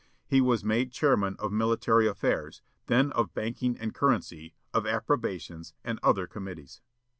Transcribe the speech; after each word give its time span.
He 0.25 0.41
was 0.41 0.63
made 0.63 0.91
chairman 0.91 1.35
of 1.37 1.51
military 1.51 2.07
affairs, 2.07 2.63
then 2.87 3.11
of 3.11 3.35
banking 3.35 3.77
and 3.77 3.93
currency, 3.93 4.55
of 4.73 4.87
appropriations, 4.87 5.75
and 5.83 5.99
other 6.01 6.25
committees. 6.25 6.81